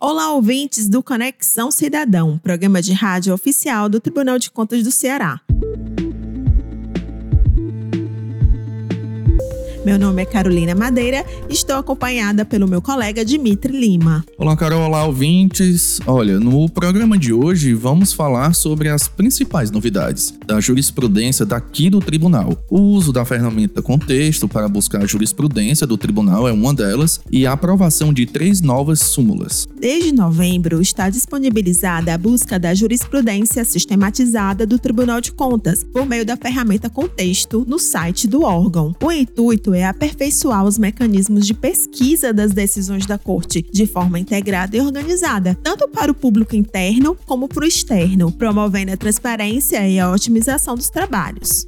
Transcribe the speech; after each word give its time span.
Olá, 0.00 0.30
ouvintes 0.30 0.88
do 0.88 1.02
Conexão 1.02 1.72
Cidadão, 1.72 2.38
programa 2.38 2.80
de 2.80 2.92
rádio 2.92 3.34
oficial 3.34 3.88
do 3.88 3.98
Tribunal 3.98 4.38
de 4.38 4.48
Contas 4.48 4.84
do 4.84 4.92
Ceará. 4.92 5.40
Meu 9.88 9.98
nome 9.98 10.20
é 10.20 10.26
Carolina 10.26 10.74
Madeira 10.74 11.24
e 11.48 11.54
estou 11.54 11.76
acompanhada 11.76 12.44
pelo 12.44 12.68
meu 12.68 12.82
colega 12.82 13.24
Dimitri 13.24 13.72
Lima. 13.72 14.22
Olá, 14.36 14.54
Carol, 14.54 14.82
olá, 14.82 15.06
ouvintes. 15.06 15.98
Olha, 16.06 16.38
no 16.38 16.68
programa 16.68 17.16
de 17.16 17.32
hoje 17.32 17.72
vamos 17.72 18.12
falar 18.12 18.52
sobre 18.52 18.90
as 18.90 19.08
principais 19.08 19.70
novidades 19.70 20.34
da 20.46 20.60
jurisprudência 20.60 21.46
daqui 21.46 21.88
do 21.88 22.00
tribunal. 22.00 22.62
O 22.68 22.78
uso 22.78 23.14
da 23.14 23.24
ferramenta 23.24 23.80
Contexto 23.80 24.46
para 24.46 24.68
buscar 24.68 25.04
a 25.04 25.06
jurisprudência 25.06 25.86
do 25.86 25.96
tribunal 25.96 26.46
é 26.46 26.52
uma 26.52 26.74
delas 26.74 27.22
e 27.32 27.46
a 27.46 27.52
aprovação 27.52 28.12
de 28.12 28.26
três 28.26 28.60
novas 28.60 29.00
súmulas. 29.00 29.66
Desde 29.80 30.12
novembro 30.12 30.82
está 30.82 31.08
disponibilizada 31.08 32.12
a 32.12 32.18
busca 32.18 32.58
da 32.58 32.74
jurisprudência 32.74 33.64
sistematizada 33.64 34.66
do 34.66 34.78
Tribunal 34.78 35.22
de 35.22 35.32
Contas 35.32 35.82
por 35.82 36.04
meio 36.04 36.26
da 36.26 36.36
ferramenta 36.36 36.90
Contexto 36.90 37.64
no 37.66 37.78
site 37.78 38.28
do 38.28 38.42
órgão. 38.42 38.94
O 39.02 39.10
intuito 39.10 39.72
é 39.72 39.77
aperfeiçoar 39.84 40.64
os 40.64 40.78
mecanismos 40.78 41.46
de 41.46 41.54
pesquisa 41.54 42.32
das 42.32 42.52
decisões 42.52 43.06
da 43.06 43.18
Corte 43.18 43.64
de 43.72 43.86
forma 43.86 44.18
integrada 44.18 44.76
e 44.76 44.80
organizada, 44.80 45.58
tanto 45.62 45.88
para 45.88 46.10
o 46.10 46.14
público 46.14 46.56
interno 46.56 47.16
como 47.26 47.48
para 47.48 47.64
o 47.64 47.66
externo, 47.66 48.32
promovendo 48.32 48.92
a 48.92 48.96
transparência 48.96 49.86
e 49.88 49.98
a 49.98 50.10
otimização 50.10 50.74
dos 50.74 50.88
trabalhos. 50.88 51.66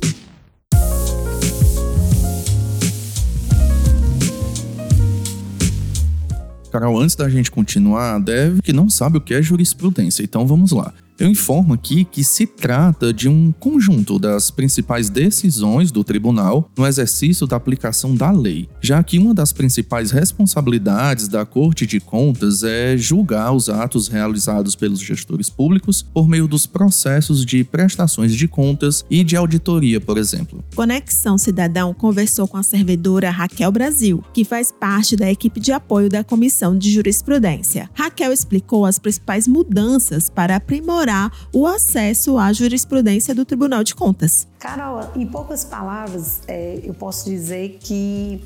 Carol, 6.71 7.01
antes 7.01 7.17
da 7.17 7.29
gente 7.29 7.51
continuar, 7.51 8.19
deve 8.21 8.63
que 8.63 8.73
não 8.73 8.89
sabe 8.89 9.19
o 9.19 9.21
que 9.21 9.35
é 9.35 9.43
jurisprudência, 9.43 10.23
então 10.23 10.47
vamos 10.47 10.71
lá. 10.71 10.95
Eu 11.21 11.29
informo 11.29 11.75
aqui 11.75 12.03
que 12.03 12.25
se 12.25 12.47
trata 12.47 13.13
de 13.13 13.29
um 13.29 13.53
conjunto 13.53 14.19
das 14.19 14.51
principais 14.51 15.11
decisões 15.11 15.93
do 15.93 16.03
tribunal 16.03 16.71
no 16.75 16.87
exercício 16.87 17.47
da 17.47 17.57
aplicação 17.57 18.15
da 18.15 18.31
lei, 18.31 18.71
já 18.81 19.03
que 19.03 19.19
uma 19.19 19.35
das 19.35 19.53
principais 19.53 20.11
responsabilidades 20.13 21.29
da 21.29 21.45
Corte 21.45 21.87
de 21.87 22.01
Contas 22.01 22.63
é 22.63 22.97
julgar 22.97 23.53
os 23.53 23.69
atos 23.69 24.09
realizados 24.09 24.75
pelos 24.75 24.99
gestores 24.99 25.51
públicos 25.51 26.01
por 26.01 26.27
meio 26.27 26.49
dos 26.49 26.65
processos 26.65 27.45
de 27.45 27.65
prestações 27.65 28.35
de 28.35 28.49
contas 28.49 29.05
e 29.11 29.23
de 29.23 29.37
auditoria, 29.37 30.01
por 30.01 30.17
exemplo. 30.17 30.65
Conexão 30.75 31.37
Cidadão 31.37 31.93
conversou 31.93 32.49
com 32.49 32.57
a 32.57 32.63
servidora 32.63 33.31
Raquel 33.31 33.71
Brasil, 33.71 34.25
que 34.33 34.43
faz 34.43 34.73
parte 34.73 35.17
da 35.17 35.31
equipe 35.31 35.61
de 35.61 35.71
apoio 35.71 36.09
da 36.09 36.25
Comissão 36.25 36.79
de 36.79 36.91
Jurisprudência. 36.91 37.91
Raquel 37.93 38.33
explicou 38.33 38.87
as 38.87 38.99
principais 38.99 39.47
mudanças 39.47 40.31
para 40.31 40.57
aprimorar 40.57 41.10
melhorar 41.11 41.33
o 41.53 41.67
acesso 41.67 42.39
à 42.39 42.53
jurisprudência 42.53 43.35
do 43.35 43.45
Tribunal 43.45 43.83
de 43.83 43.95
Contas. 43.95 44.47
Carol, 44.59 45.11
em 45.17 45.27
poucas 45.27 45.65
palavras, 45.65 46.41
é, 46.47 46.81
eu 46.85 46.95
posso 46.95 47.29
dizer 47.29 47.79
que 47.81 48.43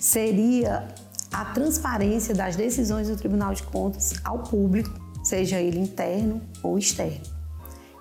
seria 0.00 0.88
a 1.32 1.44
transparência 1.46 2.34
das 2.34 2.56
decisões 2.56 3.08
do 3.08 3.16
Tribunal 3.16 3.52
de 3.52 3.62
Contas 3.62 4.14
ao 4.24 4.38
público, 4.38 4.90
seja 5.22 5.60
ele 5.60 5.78
interno 5.78 6.40
ou 6.62 6.78
externo. 6.78 7.20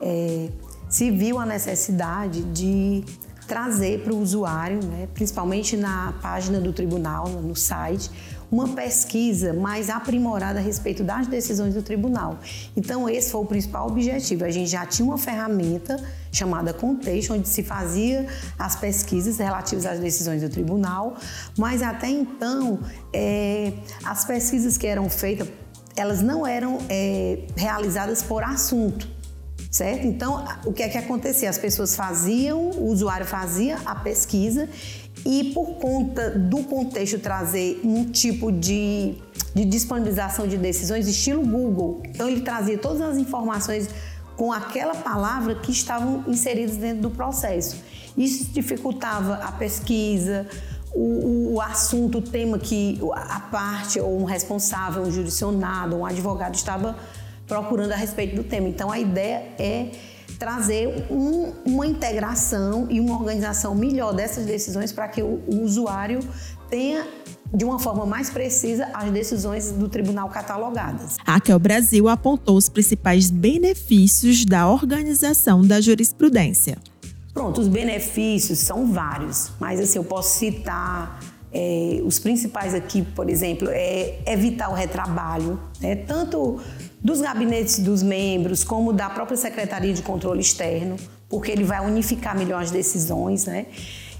É, 0.01 0.49
se 0.89 1.11
viu 1.11 1.39
a 1.39 1.45
necessidade 1.45 2.43
de 2.43 3.03
trazer 3.47 4.01
para 4.01 4.13
o 4.13 4.19
usuário, 4.19 4.83
né, 4.83 5.07
principalmente 5.13 5.77
na 5.77 6.13
página 6.21 6.59
do 6.59 6.73
tribunal, 6.73 7.27
no 7.27 7.55
site, 7.55 8.09
uma 8.51 8.69
pesquisa 8.69 9.53
mais 9.53 9.89
aprimorada 9.89 10.59
a 10.59 10.61
respeito 10.61 11.03
das 11.03 11.27
decisões 11.27 11.73
do 11.73 11.81
tribunal. 11.81 12.39
Então, 12.75 13.09
esse 13.09 13.31
foi 13.31 13.41
o 13.41 13.45
principal 13.45 13.87
objetivo. 13.87 14.45
A 14.45 14.51
gente 14.51 14.69
já 14.69 14.85
tinha 14.85 15.05
uma 15.05 15.17
ferramenta 15.17 15.97
chamada 16.31 16.73
Contexto, 16.73 17.33
onde 17.33 17.47
se 17.47 17.63
fazia 17.63 18.27
as 18.57 18.75
pesquisas 18.75 19.37
relativas 19.37 19.85
às 19.85 19.99
decisões 19.99 20.41
do 20.41 20.49
tribunal, 20.49 21.15
mas 21.57 21.81
até 21.81 22.07
então, 22.07 22.79
é, 23.11 23.73
as 24.03 24.25
pesquisas 24.25 24.77
que 24.77 24.85
eram 24.85 25.09
feitas, 25.09 25.47
elas 25.95 26.21
não 26.21 26.45
eram 26.45 26.79
é, 26.89 27.39
realizadas 27.55 28.21
por 28.21 28.43
assunto 28.43 29.14
certo? 29.75 30.07
Então, 30.07 30.41
o 30.65 30.71
que 30.71 30.81
é 30.81 30.87
que 30.87 30.97
acontecia? 30.97 31.49
As 31.49 31.57
pessoas 31.57 31.97
faziam, 31.97 32.69
o 32.69 32.85
usuário 32.93 33.25
fazia 33.25 33.77
a 33.85 33.93
pesquisa 33.93 34.69
e 35.25 35.51
por 35.53 35.73
conta 35.79 36.29
do 36.29 36.63
contexto 36.63 37.19
trazer 37.19 37.81
um 37.83 38.05
tipo 38.05 38.53
de, 38.53 39.15
de 39.53 39.65
disponibilização 39.65 40.47
de 40.47 40.55
decisões 40.55 41.09
estilo 41.09 41.45
Google, 41.45 42.01
então 42.05 42.29
ele 42.29 42.39
trazia 42.39 42.77
todas 42.77 43.01
as 43.01 43.17
informações 43.17 43.89
com 44.37 44.53
aquela 44.53 44.95
palavra 44.95 45.55
que 45.55 45.73
estavam 45.73 46.23
inseridas 46.25 46.77
dentro 46.77 47.01
do 47.01 47.09
processo. 47.09 47.75
Isso 48.17 48.45
dificultava 48.53 49.33
a 49.43 49.51
pesquisa, 49.51 50.47
o, 50.93 51.55
o, 51.55 51.61
assunto, 51.61 52.19
o 52.19 52.21
tema 52.21 52.57
que 52.57 52.97
a 53.13 53.41
parte 53.41 53.99
ou 53.99 54.21
um 54.21 54.23
responsável, 54.23 55.03
um 55.03 55.11
jurisdicionado, 55.11 55.97
um 55.97 56.05
advogado 56.05 56.55
estava 56.55 56.95
procurando 57.47 57.91
a 57.91 57.95
respeito 57.95 58.35
do 58.35 58.43
tema. 58.43 58.67
Então 58.67 58.91
a 58.91 58.99
ideia 58.99 59.43
é 59.57 59.91
trazer 60.37 61.05
um, 61.09 61.53
uma 61.65 61.85
integração 61.87 62.87
e 62.89 62.99
uma 62.99 63.17
organização 63.17 63.73
melhor 63.73 64.13
dessas 64.13 64.45
decisões 64.45 64.91
para 64.91 65.07
que 65.07 65.21
o, 65.21 65.41
o 65.47 65.61
usuário 65.61 66.19
tenha 66.69 67.07
de 67.53 67.63
uma 67.63 67.79
forma 67.79 68.05
mais 68.05 68.29
precisa 68.29 68.89
as 68.93 69.09
decisões 69.11 69.71
do 69.71 69.87
tribunal 69.87 70.29
catalogadas. 70.29 71.17
A 71.25 71.33
Raquel 71.33 71.59
Brasil 71.59 72.09
apontou 72.09 72.57
os 72.57 72.67
principais 72.67 73.31
benefícios 73.31 74.43
da 74.43 74.69
organização 74.69 75.61
da 75.61 75.79
jurisprudência. 75.79 76.77
Pronto, 77.33 77.61
os 77.61 77.67
benefícios 77.67 78.59
são 78.59 78.91
vários, 78.91 79.51
mas 79.59 79.79
assim 79.79 79.97
eu 79.97 80.03
posso 80.03 80.39
citar 80.39 81.19
é, 81.51 82.01
os 82.03 82.19
principais 82.19 82.73
aqui, 82.73 83.01
por 83.01 83.29
exemplo, 83.29 83.69
é 83.71 84.19
evitar 84.25 84.69
o 84.69 84.73
retrabalho, 84.73 85.57
né? 85.79 85.95
tanto 85.95 86.59
dos 87.05 87.21
gabinetes 87.21 87.77
dos 87.77 88.01
membros, 88.01 88.63
como 88.63 88.91
da 88.91 89.07
própria 89.07 89.37
Secretaria 89.37 89.93
de 89.93 90.01
Controle 90.01 90.41
Externo, 90.41 90.95
porque 91.29 91.51
ele 91.51 91.63
vai 91.63 91.79
unificar 91.85 92.35
melhor 92.35 92.63
as 92.63 92.71
decisões, 92.71 93.45
né? 93.45 93.67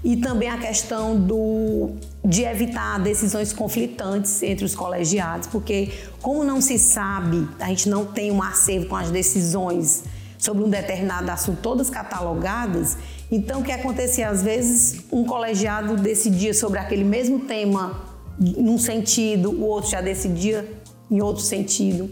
E 0.04 0.16
também 0.18 0.48
a 0.48 0.56
questão 0.56 1.20
do, 1.20 1.96
de 2.24 2.44
evitar 2.44 3.00
decisões 3.00 3.52
conflitantes 3.52 4.40
entre 4.40 4.64
os 4.64 4.72
colegiados, 4.76 5.48
porque 5.48 5.90
como 6.22 6.44
não 6.44 6.60
se 6.60 6.78
sabe, 6.78 7.48
a 7.58 7.66
gente 7.66 7.88
não 7.88 8.04
tem 8.04 8.30
um 8.30 8.40
acervo 8.40 8.86
com 8.86 8.94
as 8.94 9.10
decisões 9.10 10.04
sobre 10.38 10.62
um 10.62 10.70
determinado 10.70 11.28
assunto, 11.28 11.58
todas 11.60 11.90
catalogadas, 11.90 12.96
então 13.32 13.62
o 13.62 13.64
que 13.64 13.72
acontecia? 13.72 14.28
Às 14.28 14.42
vezes 14.42 15.00
um 15.10 15.24
colegiado 15.24 15.96
decidia 15.96 16.54
sobre 16.54 16.78
aquele 16.78 17.02
mesmo 17.02 17.40
tema 17.40 18.00
num 18.38 18.78
sentido, 18.78 19.50
o 19.50 19.64
outro 19.64 19.90
já 19.90 20.00
decidia 20.00 20.64
em 21.10 21.20
outro 21.20 21.42
sentido. 21.42 22.08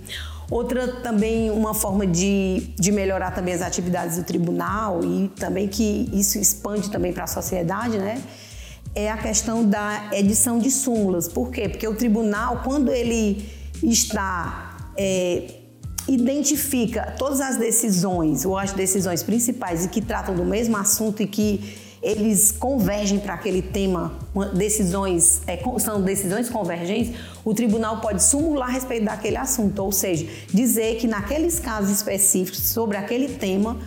Outra 0.51 0.89
também, 1.03 1.51
uma 1.51 1.73
forma 1.73 2.07
de, 2.07 2.75
de 2.79 2.93
melhorar 2.93 3.31
também 3.31 3.55
as 3.55 3.63
atividades 3.63 4.17
do 4.17 4.25
tribunal 4.25 5.03
e 5.03 5.29
também 5.29 5.69
que 5.69 6.09
isso 6.13 6.39
expande 6.39 6.91
também 6.91 7.13
para 7.13 7.25
a 7.25 7.27
sociedade, 7.27 7.99
né? 7.99 8.23
É 8.95 9.11
a 9.11 9.17
questão 9.17 9.65
da 9.65 10.11
edição 10.13 10.59
de 10.59 10.71
súmulas. 10.71 11.27
Por 11.27 11.51
quê? 11.51 11.69
Porque 11.69 11.89
o 11.89 11.97
tribunal, 11.97 12.61
quando 12.63 12.93
ele 12.93 13.49
está 13.83 14.91
é, 14.97 15.63
identifica 16.07 17.15
todas 17.19 17.41
as 17.41 17.57
decisões 17.57 18.45
ou 18.45 18.59
as 18.59 18.73
decisões 18.73 19.23
principais 19.23 19.87
e 19.87 19.89
que 19.89 20.01
tratam 20.01 20.35
do 20.35 20.45
mesmo 20.45 20.77
assunto 20.77 21.23
e 21.23 21.27
que 21.27 21.84
eles 22.05 22.53
convergem 22.53 23.19
para 23.19 23.33
aquele 23.33 23.63
tema, 23.63 24.13
decisões 24.53 25.41
é, 25.47 25.59
são 25.79 26.03
decisões 26.03 26.51
convergentes, 26.51 27.17
o 27.43 27.55
tribunal 27.55 28.03
pode 28.03 28.23
sumular 28.23 28.67
a 28.67 28.71
respeito 28.71 29.07
daquele 29.07 29.39
assunto, 29.39 29.83
ou 29.83 29.91
seja, 29.91 30.27
dizer 30.53 30.97
que 30.97 31.07
naqueles 31.07 31.59
casos 31.59 31.91
específicos 31.91 32.61
sobre 32.61 32.99
aquele 32.99 33.29
tema 33.29 33.79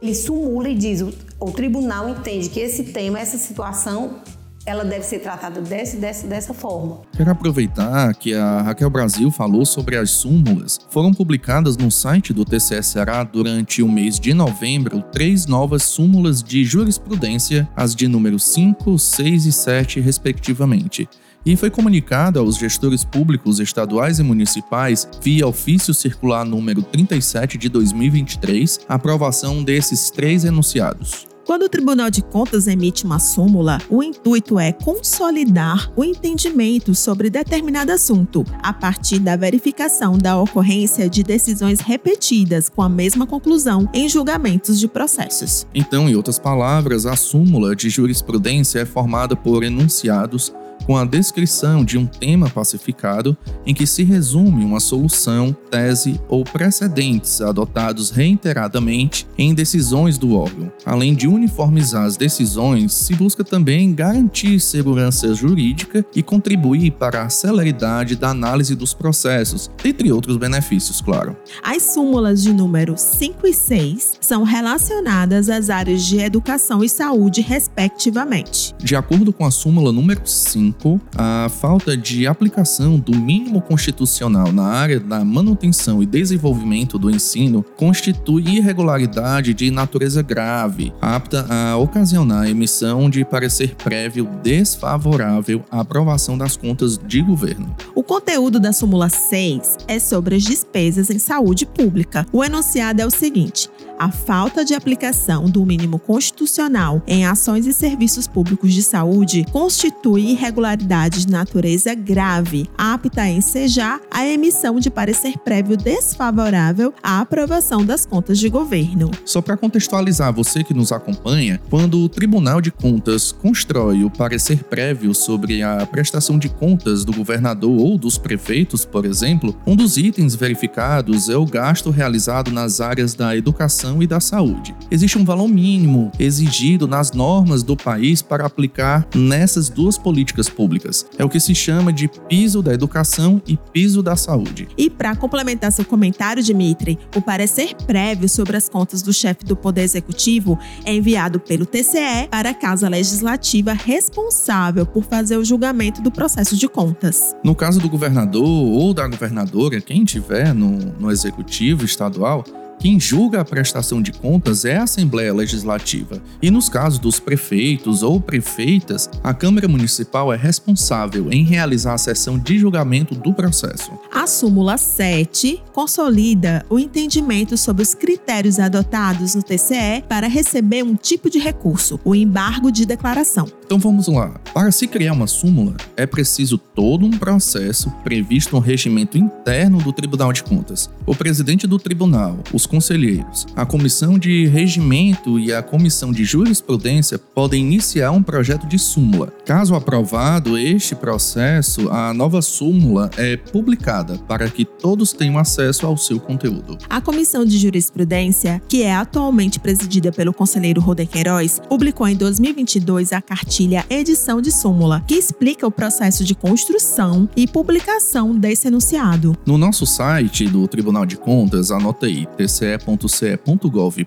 ele 0.00 0.14
sumula 0.14 0.70
e 0.70 0.74
diz 0.74 1.02
o, 1.02 1.12
o 1.38 1.52
tribunal 1.52 2.08
entende 2.08 2.48
que 2.48 2.58
esse 2.58 2.84
tema, 2.84 3.20
essa 3.20 3.36
situação 3.36 4.20
ela 4.66 4.84
deve 4.84 5.04
ser 5.04 5.18
tratada 5.18 5.60
dessa, 5.60 5.96
dessa, 5.96 6.26
dessa 6.26 6.54
forma. 6.54 7.02
Quero 7.16 7.30
aproveitar 7.30 8.14
que 8.14 8.34
a 8.34 8.62
Raquel 8.62 8.90
Brasil 8.90 9.30
falou 9.30 9.64
sobre 9.64 9.96
as 9.96 10.10
súmulas. 10.10 10.78
Foram 10.90 11.12
publicadas 11.12 11.76
no 11.76 11.90
site 11.90 12.32
do 12.32 12.44
TCE 12.44 12.82
Ceará 12.82 13.22
durante 13.24 13.82
o 13.82 13.88
mês 13.88 14.18
de 14.18 14.32
novembro 14.32 15.02
três 15.12 15.46
novas 15.46 15.82
súmulas 15.82 16.42
de 16.42 16.64
jurisprudência, 16.64 17.68
as 17.76 17.94
de 17.94 18.08
número 18.08 18.38
5, 18.38 18.98
6 18.98 19.46
e 19.46 19.52
7, 19.52 20.00
respectivamente 20.00 21.08
e 21.46 21.56
foi 21.56 21.70
comunicado 21.70 22.38
aos 22.38 22.56
gestores 22.56 23.04
públicos 23.04 23.60
estaduais 23.60 24.18
e 24.18 24.22
municipais, 24.22 25.06
via 25.20 25.46
ofício 25.46 25.92
circular 25.92 26.44
número 26.44 26.82
37 26.82 27.58
de 27.58 27.68
2023, 27.68 28.80
a 28.88 28.94
aprovação 28.94 29.62
desses 29.62 30.10
três 30.10 30.44
enunciados. 30.44 31.33
Quando 31.44 31.64
o 31.64 31.68
Tribunal 31.68 32.10
de 32.10 32.22
Contas 32.22 32.66
emite 32.66 33.04
uma 33.04 33.18
súmula, 33.18 33.78
o 33.90 34.02
intuito 34.02 34.58
é 34.58 34.72
consolidar 34.72 35.92
o 35.94 36.02
entendimento 36.02 36.94
sobre 36.94 37.28
determinado 37.28 37.92
assunto, 37.92 38.46
a 38.62 38.72
partir 38.72 39.18
da 39.18 39.36
verificação 39.36 40.16
da 40.16 40.40
ocorrência 40.40 41.08
de 41.08 41.22
decisões 41.22 41.80
repetidas 41.80 42.70
com 42.70 42.80
a 42.80 42.88
mesma 42.88 43.26
conclusão 43.26 43.86
em 43.92 44.08
julgamentos 44.08 44.80
de 44.80 44.88
processos. 44.88 45.66
Então, 45.74 46.08
em 46.08 46.14
outras 46.16 46.38
palavras, 46.38 47.04
a 47.04 47.14
súmula 47.14 47.76
de 47.76 47.90
jurisprudência 47.90 48.78
é 48.78 48.86
formada 48.86 49.36
por 49.36 49.62
enunciados 49.62 50.50
com 50.86 50.96
a 50.96 51.04
descrição 51.04 51.84
de 51.84 51.98
um 51.98 52.06
tema 52.06 52.48
pacificado 52.48 53.36
em 53.66 53.74
que 53.74 53.86
se 53.86 54.02
resume 54.02 54.64
uma 54.64 54.80
solução, 54.80 55.54
tese 55.70 56.20
ou 56.28 56.44
precedentes 56.44 57.40
adotados 57.40 58.10
reiteradamente 58.10 59.26
em 59.36 59.54
decisões 59.54 60.18
do 60.18 60.34
órgão. 60.34 60.72
Além 60.84 61.14
de 61.14 61.26
uniformizar 61.26 62.04
as 62.04 62.16
decisões, 62.16 62.92
se 62.92 63.14
busca 63.14 63.42
também 63.42 63.94
garantir 63.94 64.60
segurança 64.60 65.34
jurídica 65.34 66.04
e 66.14 66.22
contribuir 66.22 66.92
para 66.92 67.22
a 67.22 67.28
celeridade 67.28 68.16
da 68.16 68.30
análise 68.30 68.74
dos 68.74 68.92
processos, 68.92 69.70
entre 69.84 70.12
outros 70.12 70.36
benefícios, 70.36 71.00
claro. 71.00 71.36
As 71.62 71.82
súmulas 71.82 72.42
de 72.42 72.52
número 72.52 72.94
5 72.96 73.46
e 73.46 73.54
6 73.54 74.18
são 74.20 74.42
relacionadas 74.42 75.48
às 75.48 75.70
áreas 75.70 76.02
de 76.04 76.18
educação 76.18 76.82
e 76.84 76.88
saúde, 76.88 77.40
respectivamente. 77.40 78.74
De 78.78 78.96
acordo 78.96 79.32
com 79.32 79.44
a 79.44 79.50
súmula 79.50 79.92
número 79.92 80.22
5, 80.24 80.73
a 81.16 81.48
falta 81.48 81.96
de 81.96 82.26
aplicação 82.26 82.98
do 82.98 83.16
mínimo 83.16 83.60
constitucional 83.60 84.52
na 84.52 84.64
área 84.64 85.00
da 85.00 85.24
manutenção 85.24 86.02
e 86.02 86.06
desenvolvimento 86.06 86.98
do 86.98 87.10
ensino 87.10 87.64
constitui 87.76 88.42
irregularidade 88.56 89.54
de 89.54 89.70
natureza 89.70 90.22
grave, 90.22 90.92
apta 91.00 91.46
a 91.48 91.76
ocasionar 91.76 92.44
a 92.44 92.50
emissão 92.50 93.08
de 93.08 93.24
parecer 93.24 93.74
prévio 93.76 94.28
desfavorável 94.42 95.62
à 95.70 95.80
aprovação 95.80 96.36
das 96.36 96.56
contas 96.56 96.98
de 96.98 97.22
governo. 97.22 97.74
O 97.94 98.02
conteúdo 98.02 98.58
da 98.58 98.72
súmula 98.72 99.08
6 99.08 99.78
é 99.88 99.98
sobre 99.98 100.36
as 100.36 100.42
despesas 100.42 101.10
em 101.10 101.18
saúde 101.18 101.66
pública. 101.66 102.26
O 102.32 102.44
enunciado 102.44 103.00
é 103.00 103.06
o 103.06 103.10
seguinte: 103.10 103.68
a 103.98 104.10
falta 104.10 104.64
de 104.64 104.74
aplicação 104.74 105.44
do 105.44 105.64
mínimo 105.64 105.98
constitucional 105.98 107.02
em 107.06 107.26
ações 107.26 107.66
e 107.66 107.72
serviços 107.72 108.26
públicos 108.26 108.72
de 108.72 108.82
saúde 108.82 109.44
constitui 109.52 110.32
irregularidade 110.32 111.26
de 111.26 111.32
natureza 111.32 111.94
grave, 111.94 112.68
apta 112.76 113.22
a 113.22 113.30
ensejar 113.30 114.00
a 114.10 114.26
emissão 114.26 114.78
de 114.78 114.90
parecer 114.90 115.38
prévio 115.38 115.76
desfavorável 115.76 116.92
à 117.02 117.20
aprovação 117.20 117.84
das 117.84 118.06
contas 118.06 118.38
de 118.38 118.48
governo. 118.48 119.10
Só 119.24 119.40
para 119.40 119.56
contextualizar 119.56 120.32
você 120.32 120.64
que 120.64 120.74
nos 120.74 120.92
acompanha, 120.92 121.60
quando 121.70 122.00
o 122.00 122.08
Tribunal 122.08 122.60
de 122.60 122.70
Contas 122.70 123.32
constrói 123.32 124.04
o 124.04 124.10
parecer 124.10 124.64
prévio 124.64 125.14
sobre 125.14 125.62
a 125.62 125.86
prestação 125.86 126.38
de 126.38 126.48
contas 126.48 127.04
do 127.04 127.12
governador 127.12 127.78
ou 127.78 127.98
dos 127.98 128.18
prefeitos, 128.18 128.84
por 128.84 129.04
exemplo, 129.04 129.54
um 129.66 129.76
dos 129.76 129.96
itens 129.96 130.34
verificados 130.34 131.28
é 131.28 131.36
o 131.36 131.44
gasto 131.44 131.90
realizado 131.90 132.50
nas 132.50 132.80
áreas 132.80 133.14
da 133.14 133.36
educação 133.36 133.83
educação 133.84 134.02
e 134.02 134.06
da 134.06 134.20
saúde. 134.20 134.74
Existe 134.90 135.18
um 135.18 135.24
valor 135.24 135.48
mínimo 135.48 136.10
exigido 136.18 136.88
nas 136.88 137.12
normas 137.12 137.62
do 137.62 137.76
país 137.76 138.22
para 138.22 138.46
aplicar 138.46 139.06
nessas 139.14 139.68
duas 139.68 139.98
políticas 139.98 140.48
públicas. 140.48 141.06
É 141.18 141.24
o 141.24 141.28
que 141.28 141.38
se 141.38 141.54
chama 141.54 141.92
de 141.92 142.08
piso 142.28 142.62
da 142.62 142.72
educação 142.72 143.42
e 143.46 143.56
piso 143.56 144.02
da 144.02 144.16
saúde. 144.16 144.68
E 144.76 144.88
para 144.88 145.14
complementar 145.14 145.70
seu 145.72 145.84
comentário, 145.84 146.42
Dimitri, 146.42 146.98
o 147.14 147.20
parecer 147.20 147.74
prévio 147.86 148.28
sobre 148.28 148.56
as 148.56 148.68
contas 148.68 149.02
do 149.02 149.12
chefe 149.12 149.44
do 149.44 149.56
Poder 149.56 149.82
Executivo 149.82 150.58
é 150.84 150.94
enviado 150.94 151.38
pelo 151.38 151.66
TCE 151.66 152.28
para 152.30 152.50
a 152.50 152.54
Casa 152.54 152.88
Legislativa 152.88 153.72
responsável 153.72 154.86
por 154.86 155.04
fazer 155.04 155.36
o 155.36 155.44
julgamento 155.44 156.00
do 156.00 156.10
processo 156.10 156.56
de 156.56 156.68
contas. 156.68 157.34
No 157.44 157.54
caso 157.54 157.80
do 157.80 157.88
governador 157.88 158.44
ou 158.44 158.94
da 158.94 159.06
governadora, 159.06 159.80
quem 159.80 160.04
tiver 160.04 160.54
no, 160.54 160.78
no 160.98 161.10
executivo 161.10 161.84
estadual, 161.84 162.44
quem 162.84 163.00
julga 163.00 163.40
a 163.40 163.44
prestação 163.46 164.02
de 164.02 164.12
contas 164.12 164.66
é 164.66 164.76
a 164.76 164.82
Assembleia 164.82 165.32
Legislativa, 165.32 166.22
e 166.42 166.50
nos 166.50 166.68
casos 166.68 166.98
dos 166.98 167.18
prefeitos 167.18 168.02
ou 168.02 168.20
prefeitas, 168.20 169.08
a 169.22 169.32
Câmara 169.32 169.66
Municipal 169.66 170.30
é 170.30 170.36
responsável 170.36 171.32
em 171.32 171.44
realizar 171.44 171.94
a 171.94 171.98
sessão 171.98 172.38
de 172.38 172.58
julgamento 172.58 173.14
do 173.14 173.32
processo. 173.32 173.90
A 174.12 174.26
súmula 174.26 174.76
7 174.76 175.62
consolida 175.72 176.66
o 176.68 176.78
entendimento 176.78 177.56
sobre 177.56 177.82
os 177.82 177.94
critérios 177.94 178.58
adotados 178.58 179.34
no 179.34 179.42
TCE 179.42 180.04
para 180.06 180.28
receber 180.28 180.82
um 180.82 180.94
tipo 180.94 181.30
de 181.30 181.38
recurso, 181.38 181.98
o 182.04 182.14
embargo 182.14 182.70
de 182.70 182.84
declaração. 182.84 183.50
Então 183.64 183.78
vamos 183.78 184.08
lá. 184.08 184.28
Para 184.52 184.70
se 184.70 184.86
criar 184.86 185.14
uma 185.14 185.26
súmula, 185.26 185.74
é 185.96 186.06
preciso 186.06 186.58
todo 186.58 187.06
um 187.06 187.10
processo 187.10 187.90
previsto 188.04 188.54
no 188.54 188.60
regimento 188.60 189.16
interno 189.16 189.78
do 189.78 189.90
Tribunal 189.90 190.34
de 190.34 190.44
Contas. 190.44 190.90
O 191.06 191.14
presidente 191.14 191.66
do 191.66 191.78
tribunal, 191.78 192.38
os 192.52 192.66
conselheiros, 192.74 193.46
a 193.54 193.64
comissão 193.64 194.18
de 194.18 194.48
regimento 194.48 195.38
e 195.38 195.52
a 195.52 195.62
comissão 195.62 196.10
de 196.10 196.24
jurisprudência 196.24 197.16
podem 197.16 197.62
iniciar 197.62 198.10
um 198.10 198.20
projeto 198.20 198.66
de 198.66 198.80
súmula. 198.80 199.32
Caso 199.46 199.76
aprovado 199.76 200.58
este 200.58 200.96
processo, 200.96 201.88
a 201.90 202.12
nova 202.12 202.42
súmula 202.42 203.08
é 203.16 203.36
publicada 203.36 204.18
para 204.26 204.50
que 204.50 204.64
todos 204.64 205.12
tenham 205.12 205.38
acesso 205.38 205.86
ao 205.86 205.96
seu 205.96 206.18
conteúdo. 206.18 206.76
A 206.90 207.00
comissão 207.00 207.44
de 207.44 207.58
jurisprudência, 207.58 208.60
que 208.68 208.82
é 208.82 208.92
atualmente 208.92 209.60
presidida 209.60 210.10
pelo 210.10 210.32
conselheiro 210.32 210.80
Rodem 210.80 211.06
Queiroz, 211.06 211.60
publicou 211.68 212.08
em 212.08 212.16
2022 212.16 213.12
a 213.12 213.22
cartilha 213.22 213.86
Edição 213.88 214.40
de 214.40 214.50
Súmula, 214.50 215.04
que 215.06 215.14
explica 215.14 215.64
o 215.64 215.70
processo 215.70 216.24
de 216.24 216.34
construção 216.34 217.28
e 217.36 217.46
publicação 217.46 218.34
desse 218.34 218.66
enunciado. 218.66 219.36
No 219.46 219.56
nosso 219.56 219.86
site 219.86 220.48
do 220.48 220.66
Tribunal 220.66 221.06
de 221.06 221.16
Contas, 221.16 221.70
anota 221.70 222.06
aí, 222.06 222.26
tce.ce.gov.br, 222.54 223.98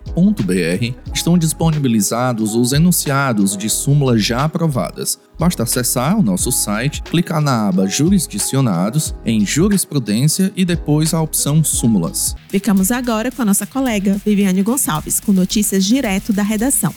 estão 1.13 1.37
disponibilizados 1.37 2.55
os 2.55 2.71
enunciados 2.71 3.57
de 3.57 3.69
súmulas 3.69 4.23
já 4.23 4.45
aprovadas. 4.45 5.19
Basta 5.37 5.63
acessar 5.63 6.17
o 6.17 6.23
nosso 6.23 6.51
site, 6.51 7.03
clicar 7.03 7.41
na 7.41 7.67
aba 7.67 7.87
Jurisdicionados, 7.87 9.13
em 9.25 9.45
Jurisprudência 9.45 10.51
e 10.55 10.65
depois 10.65 11.13
a 11.13 11.21
opção 11.21 11.63
Súmulas. 11.63 12.35
Ficamos 12.49 12.91
agora 12.91 13.31
com 13.31 13.41
a 13.41 13.45
nossa 13.45 13.65
colega 13.65 14.19
Viviane 14.25 14.63
Gonçalves, 14.63 15.19
com 15.19 15.31
notícias 15.31 15.85
direto 15.85 16.33
da 16.33 16.43
redação. 16.43 16.93